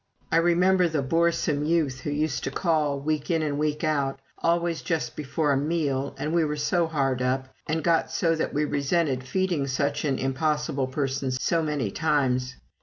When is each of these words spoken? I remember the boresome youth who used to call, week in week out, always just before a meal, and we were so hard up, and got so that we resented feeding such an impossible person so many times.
I 0.31 0.37
remember 0.37 0.87
the 0.87 1.03
boresome 1.03 1.63
youth 1.63 1.99
who 1.99 2.09
used 2.09 2.43
to 2.45 2.49
call, 2.49 2.99
week 2.99 3.29
in 3.29 3.59
week 3.59 3.83
out, 3.83 4.19
always 4.39 4.81
just 4.81 5.15
before 5.15 5.51
a 5.51 5.57
meal, 5.57 6.15
and 6.17 6.33
we 6.33 6.43
were 6.43 6.55
so 6.57 6.87
hard 6.87 7.21
up, 7.21 7.49
and 7.67 7.83
got 7.83 8.09
so 8.09 8.33
that 8.33 8.51
we 8.51 8.65
resented 8.65 9.23
feeding 9.23 9.67
such 9.67 10.03
an 10.03 10.17
impossible 10.17 10.87
person 10.87 11.29
so 11.29 11.61
many 11.61 11.91
times. 11.91 12.55